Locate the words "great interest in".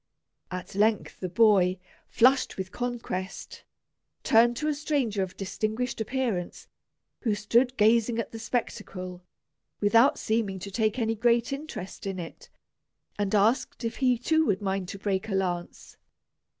11.13-12.17